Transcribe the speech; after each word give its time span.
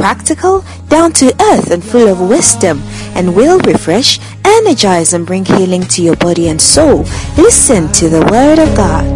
practical, 0.00 0.64
down 0.88 1.12
to 1.12 1.26
earth, 1.52 1.70
and 1.70 1.84
full 1.84 2.08
of 2.08 2.20
wisdom, 2.20 2.80
and 3.14 3.36
will 3.36 3.58
refresh, 3.60 4.18
energize, 4.44 5.12
and 5.12 5.26
bring 5.26 5.44
healing 5.44 5.82
to 5.82 6.02
your 6.02 6.16
body 6.16 6.48
and 6.48 6.60
soul. 6.60 7.04
Listen 7.36 7.92
to 7.92 8.08
the 8.08 8.24
Word 8.32 8.58
of 8.58 8.74
God. 8.74 9.06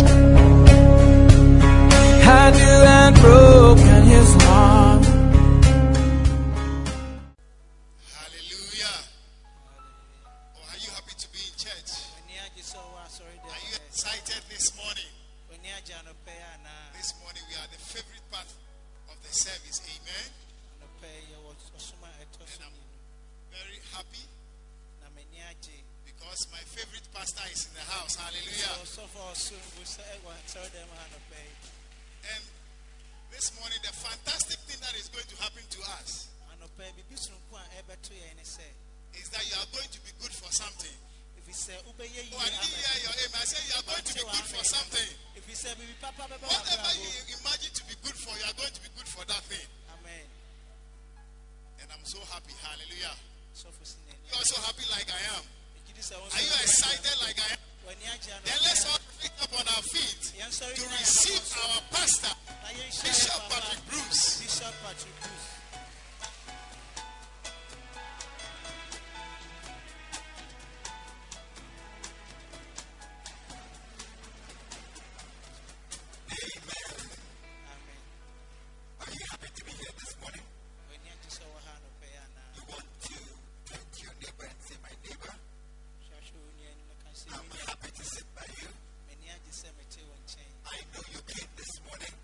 I 90.74 90.82
know 90.90 91.04
you 91.14 91.20
came 91.30 91.50
this 91.54 91.74
morning 91.86 92.14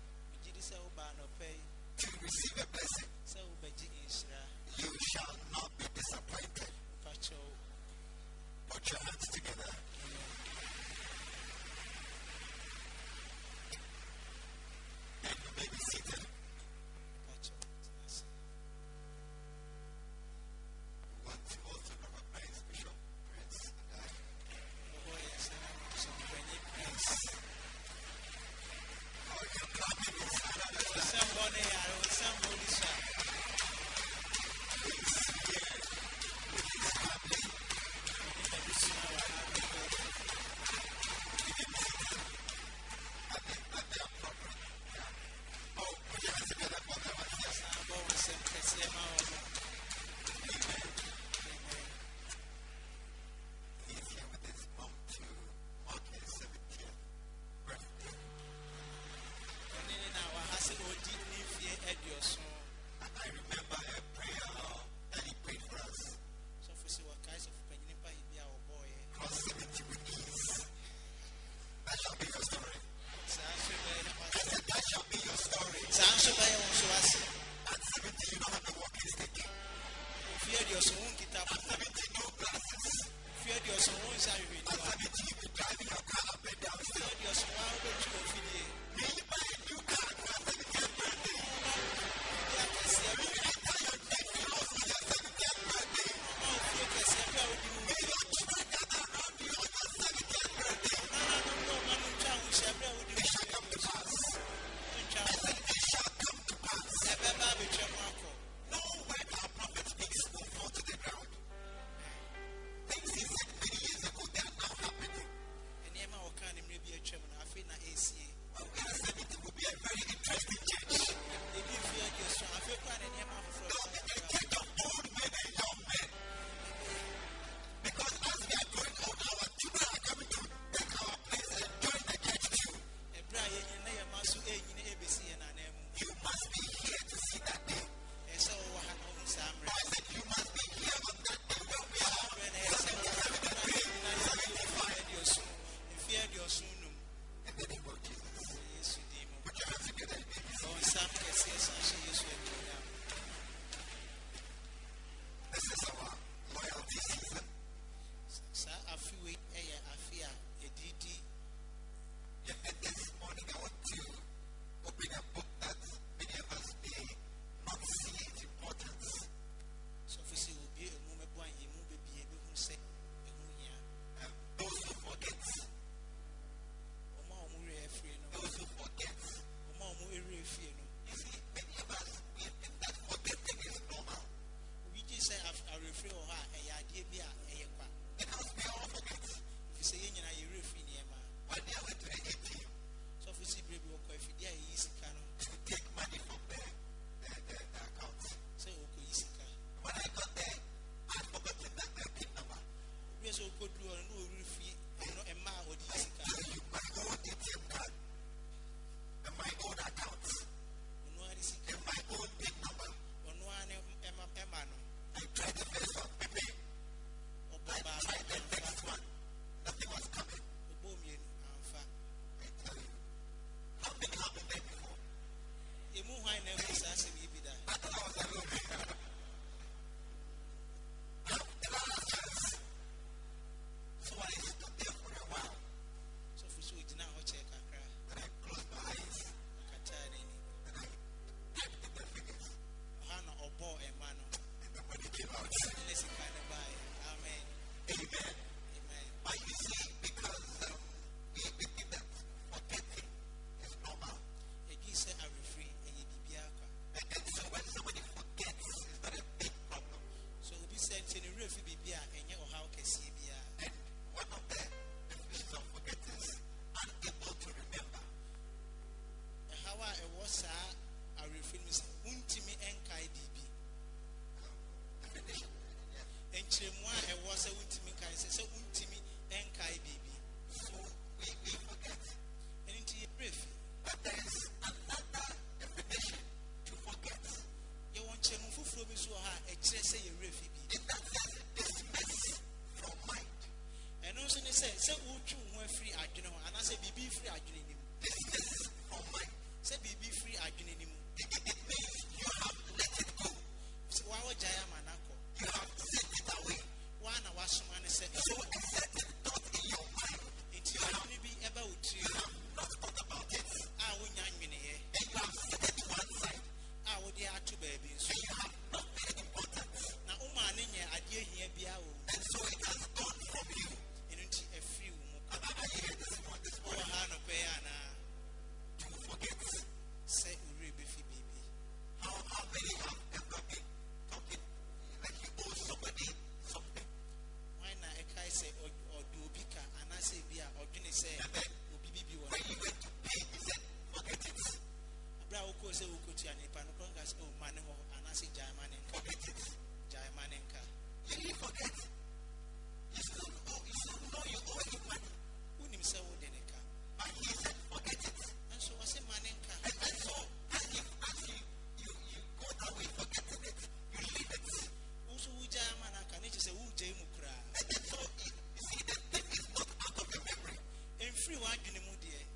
to 1.97 2.07
receive 2.19 2.57
a 2.59 2.67
blessing. 2.67 3.07
You 4.77 4.91
shall 5.11 5.35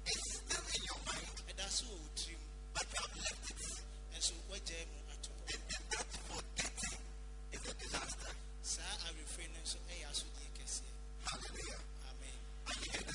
It's 0.05 0.27
still 0.43 0.65
in 0.75 0.81
your 0.91 0.99
mind. 1.07 1.27
But 2.73 2.85
you 2.91 2.99
have 2.99 3.15
left 3.15 3.49
it. 3.49 3.61
And 4.13 4.21
so 4.23 4.33
what 4.47 4.61
And, 5.47 5.61
and 5.71 5.83
that 5.95 6.07
forgetting 6.27 6.99
is 7.53 7.63
a 7.63 7.73
disaster. 7.79 8.33
Hallelujah. 11.23 11.79
Amen. 12.11 13.14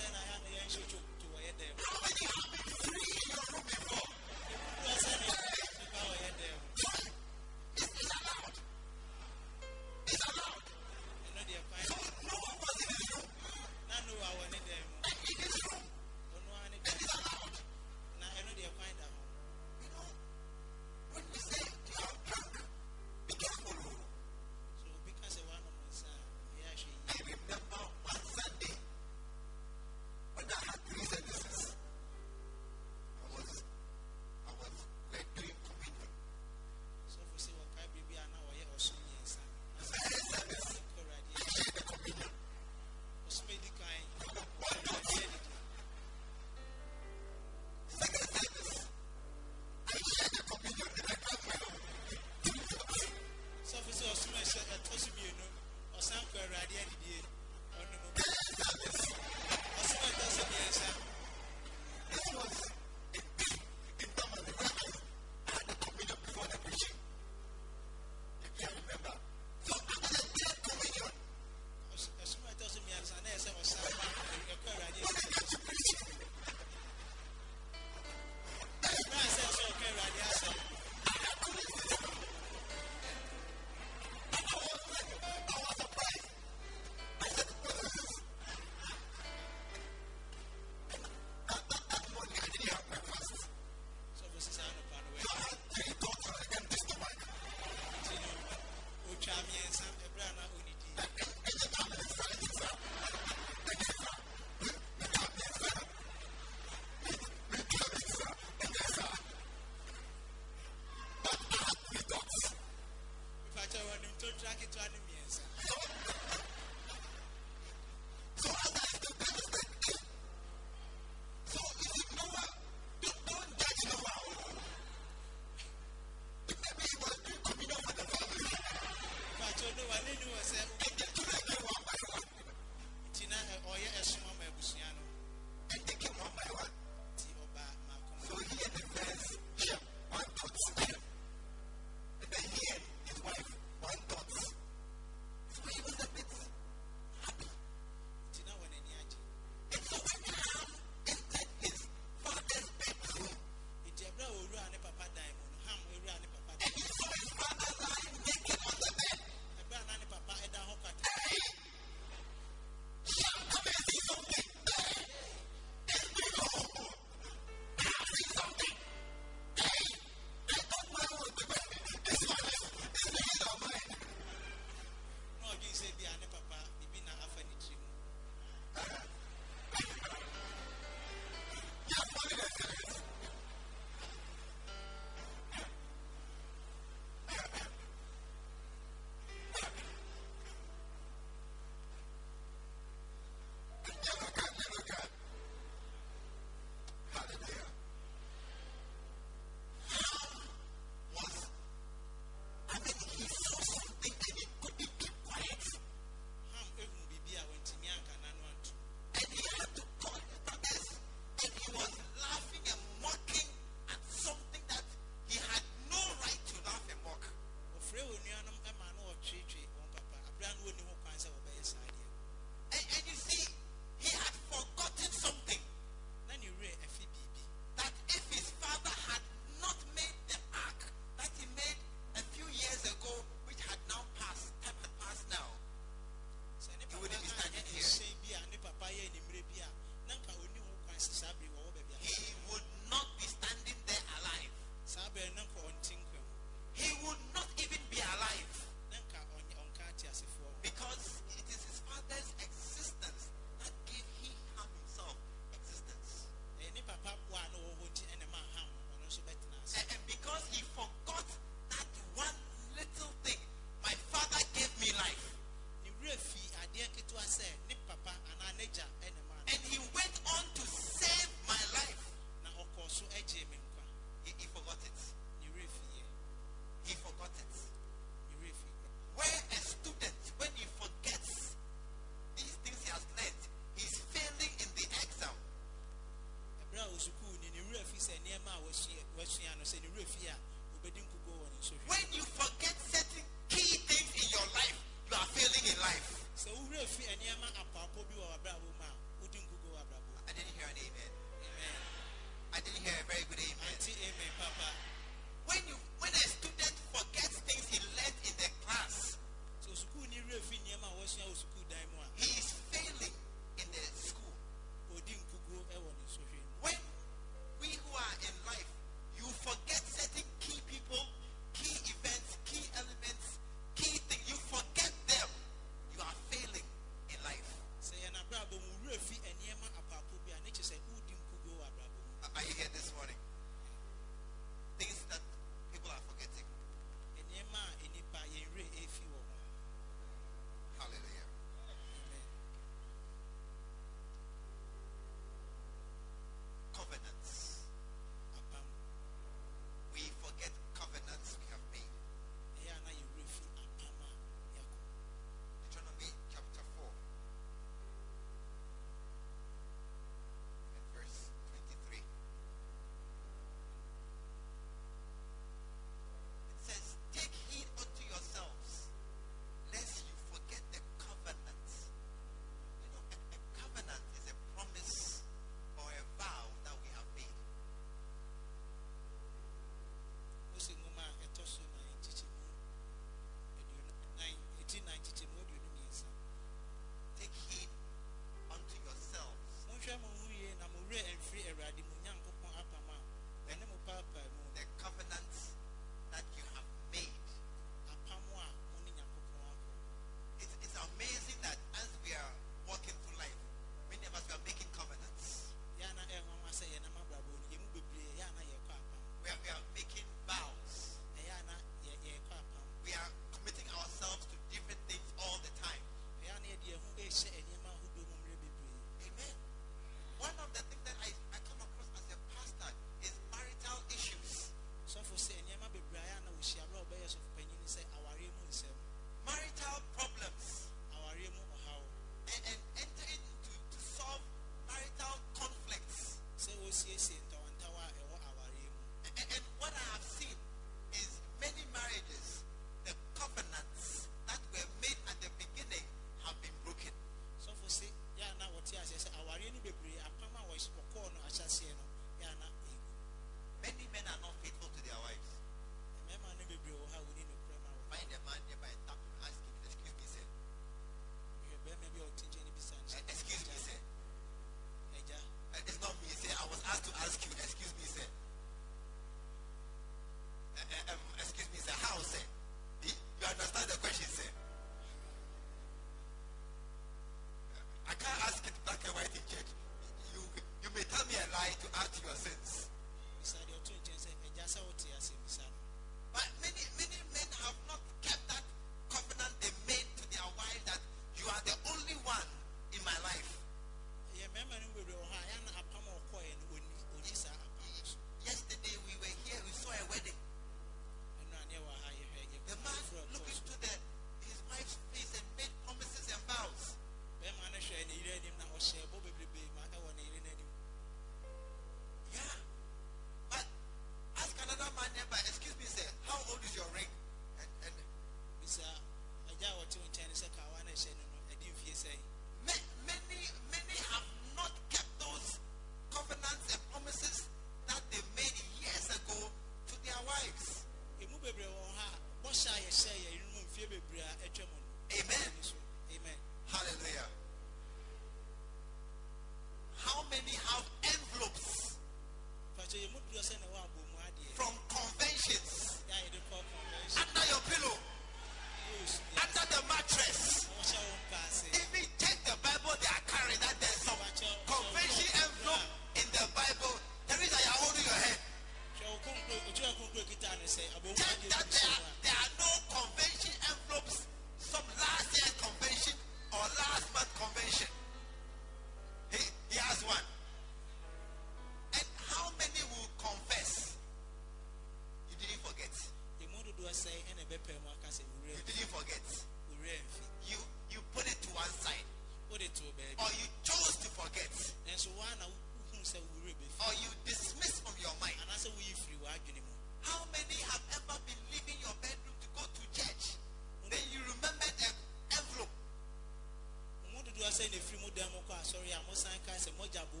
sorry, 598.51 598.67
I'm 598.75 598.83
most 598.83 599.07
kind 599.07 599.39
of 599.39 599.53
mojabu 599.55 600.00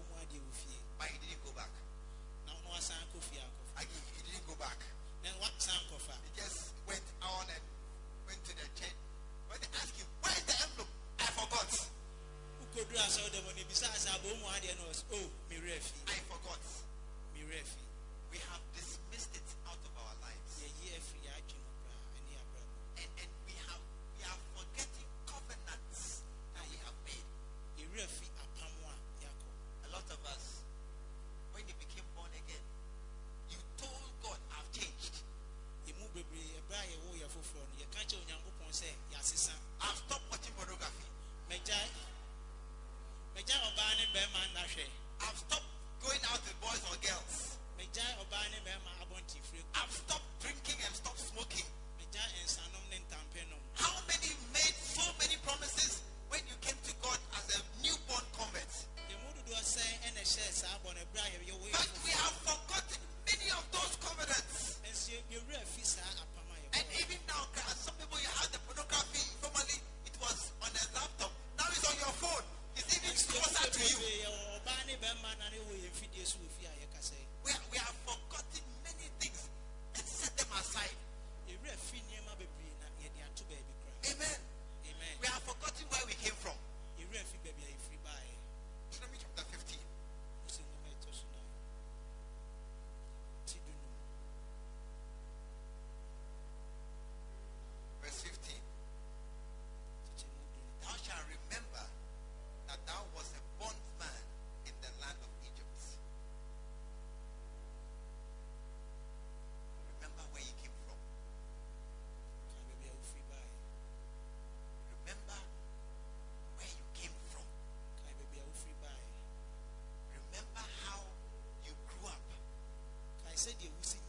said 123.41 123.55
they 123.59 123.69
will 123.69 123.81
see 123.81 124.00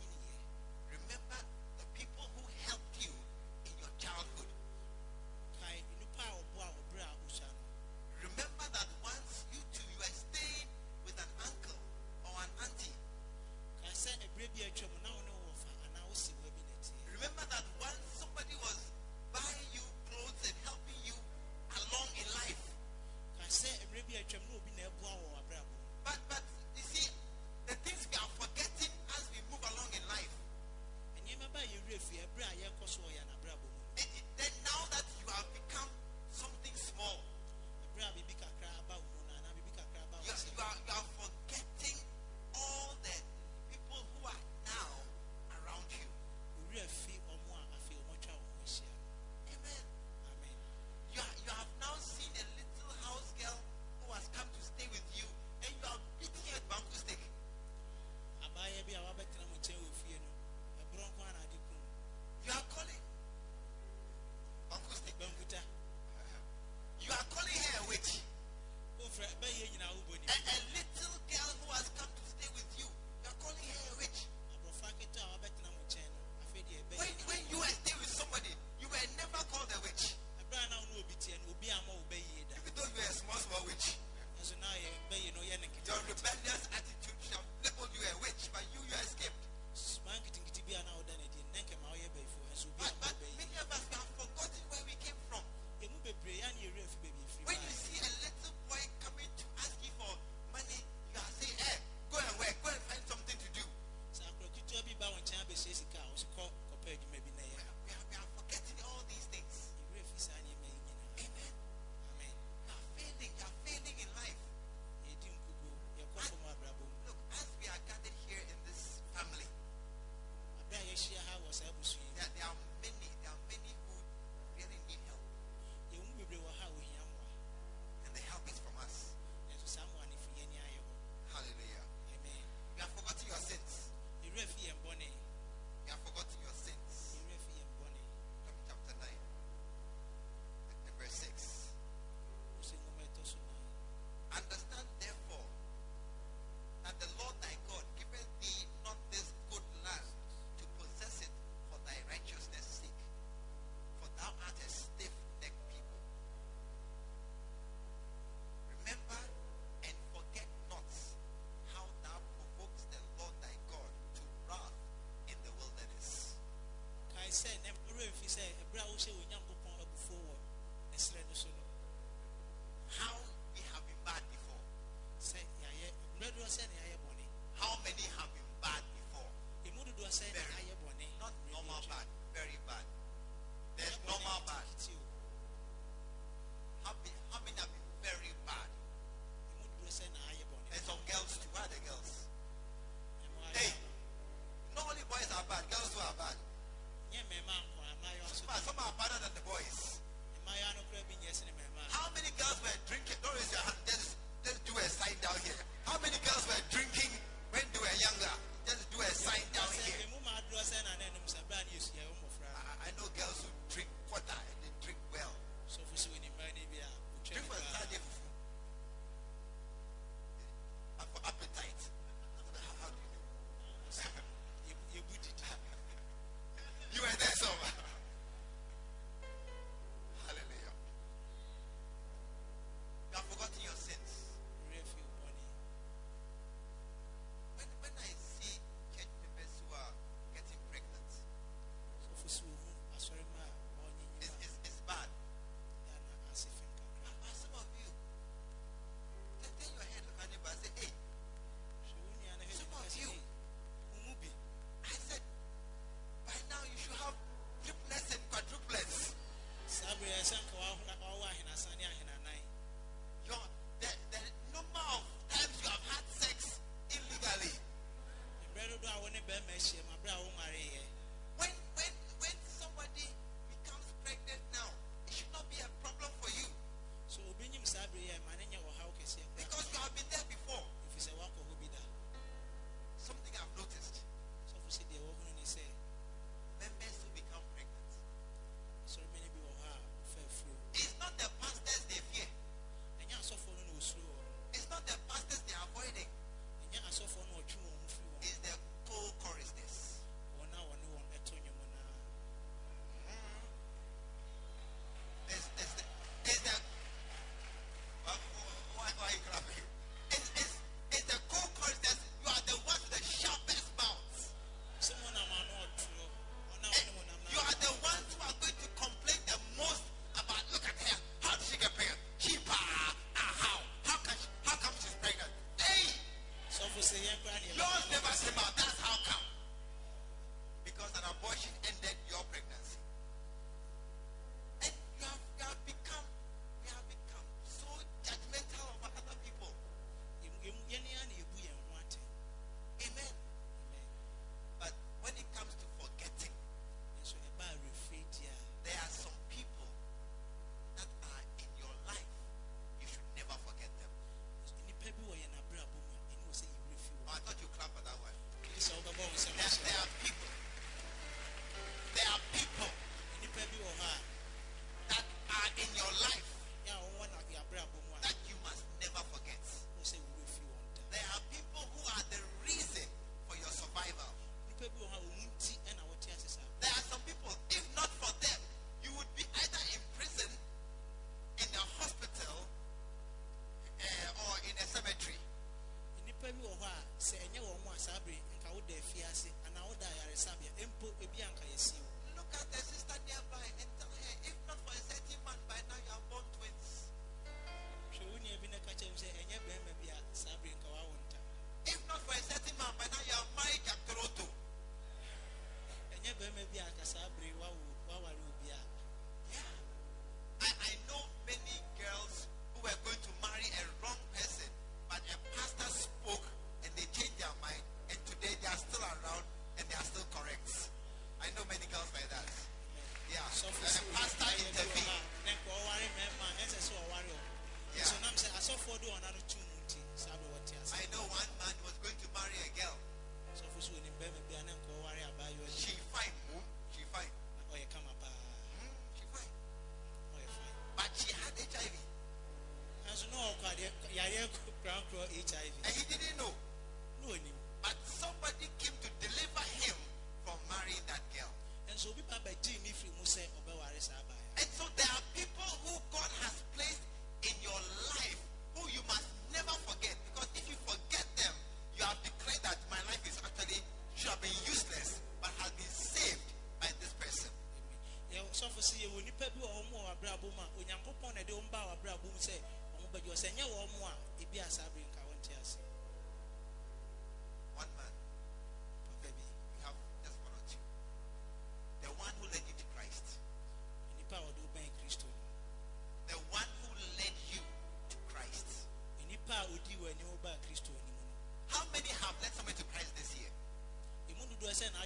I 168.02 168.90
will 168.90 168.98
see 168.98 169.12
you." 169.12 169.31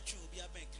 You 0.08 0.20
will 0.20 0.28
be 0.32 0.38
a 0.38 0.48
bank. 0.54 0.75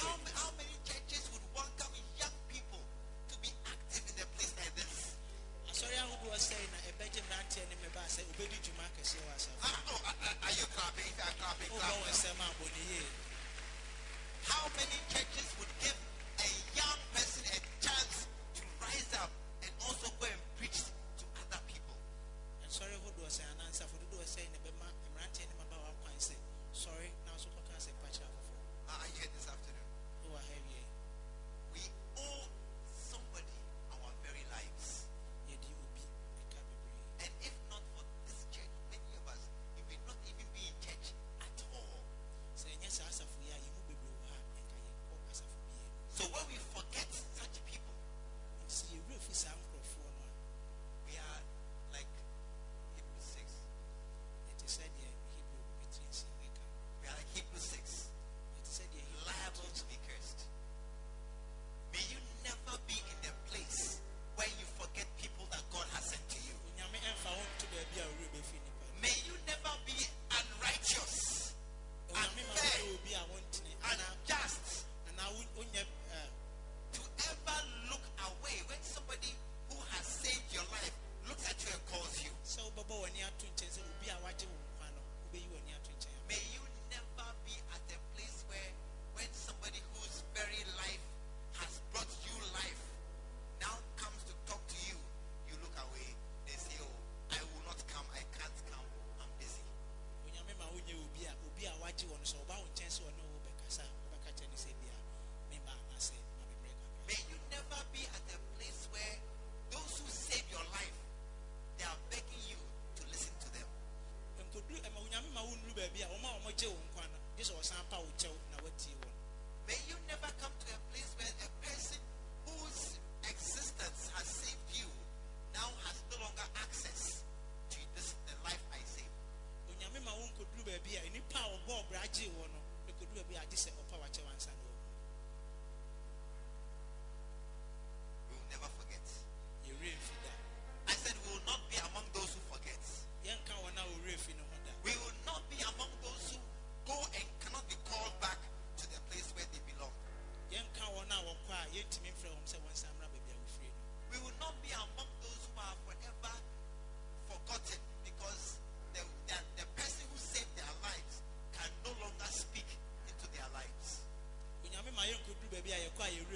how, 0.00 0.50
many 0.56 0.72
churches 0.84 1.28
would 1.32 1.44
welcome 1.52 1.92
young 2.16 2.32
people 2.48 2.80
to 3.28 3.36
be 3.44 3.52
active 3.68 4.04
in 4.08 4.16
a 4.22 4.26
place 4.36 4.54
like 4.56 4.72
this? 4.76 5.16
Sorry, 5.72 5.92
I 5.92 6.08
say 6.40 6.56
say 8.08 8.24
are 10.40 10.54
you 10.56 10.64
clapping? 10.72 11.04
If 11.04 11.20
you 11.20 11.28
clapping, 11.36 11.72
How 14.48 14.64
many 14.72 14.98
churches 15.12 15.48
would 15.60 15.72
give 15.80 16.05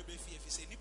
le 0.00 0.14
BFIFC, 0.14 0.68
ni 0.70 0.76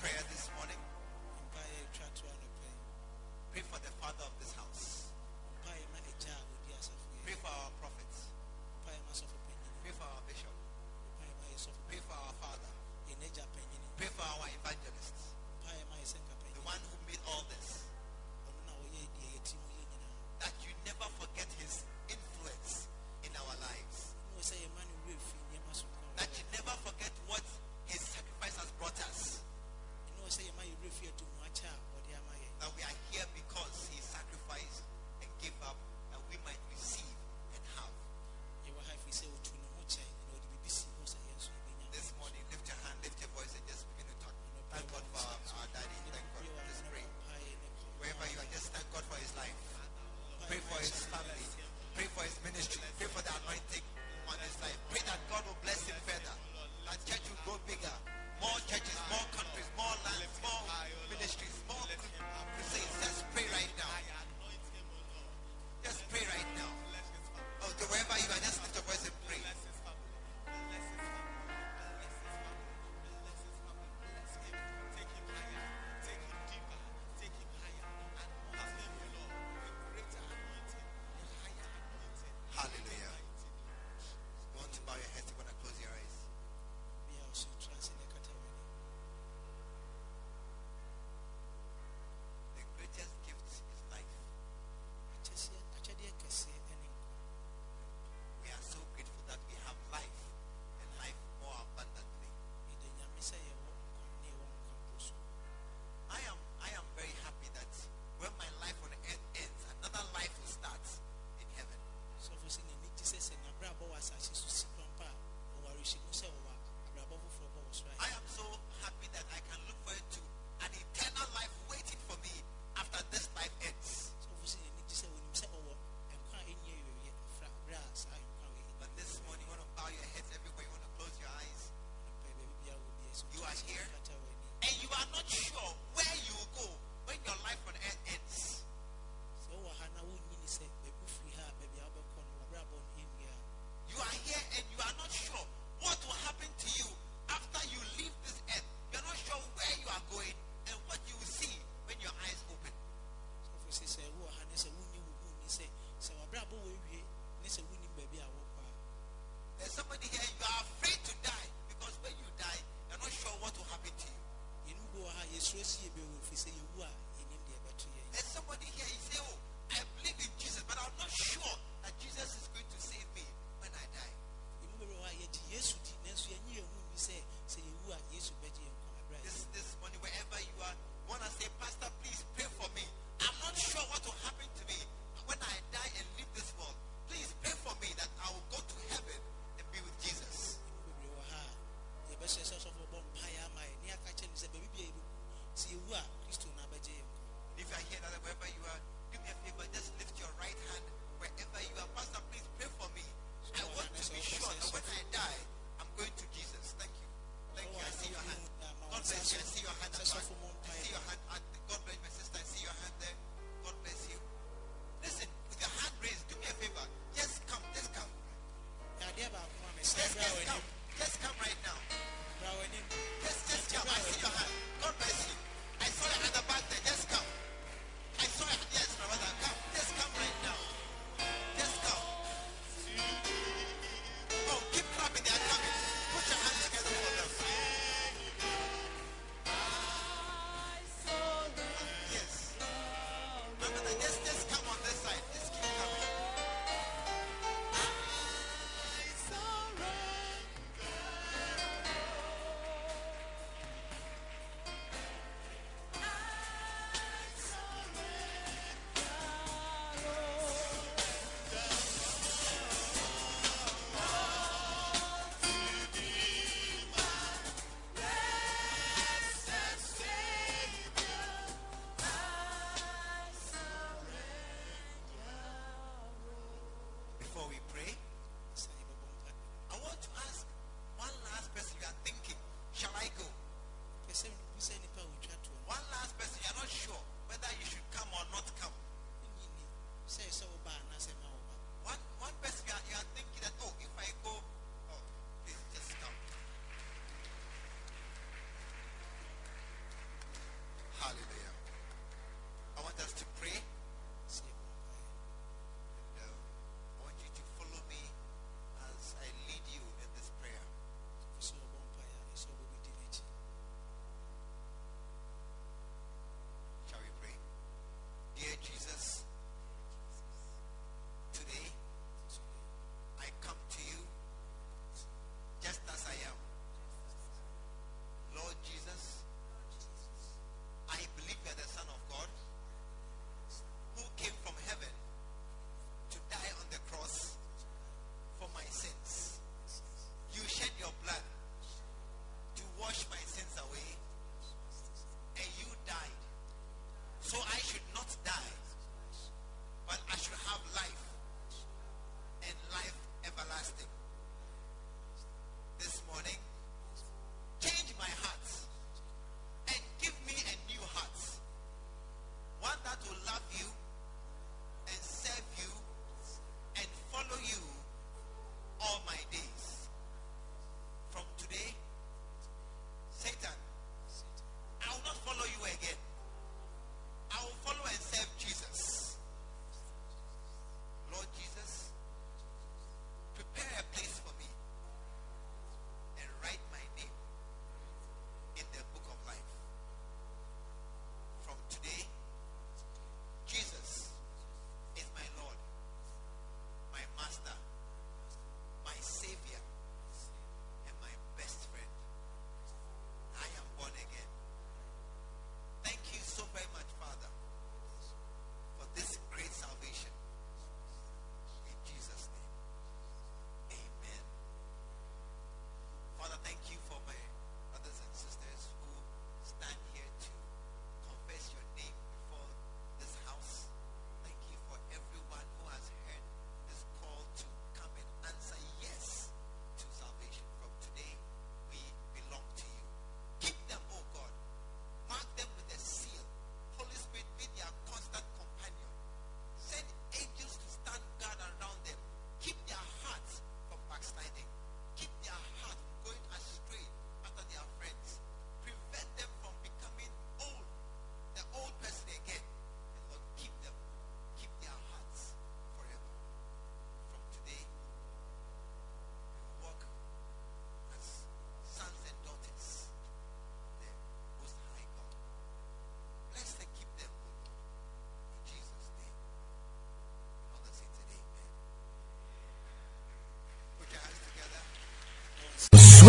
prayer 0.00 0.39